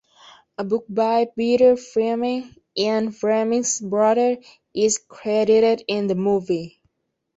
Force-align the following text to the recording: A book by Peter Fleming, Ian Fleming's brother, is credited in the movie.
A 0.57 0.63
book 0.63 0.85
by 0.89 1.27
Peter 1.37 1.77
Fleming, 1.77 2.55
Ian 2.75 3.11
Fleming's 3.11 3.79
brother, 3.79 4.37
is 4.73 4.97
credited 4.97 5.83
in 5.87 6.07
the 6.07 6.15
movie. 6.15 6.81